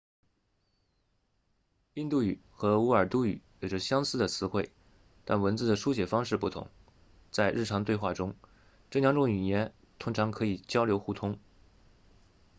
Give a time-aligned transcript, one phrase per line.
[1.93, 4.71] 印度语和乌尔都语有着相似的词汇
[5.25, 6.71] 但文字的书写方式不同
[7.29, 8.33] 在日常对话中
[8.89, 11.37] 这两种语言通常可以交流互通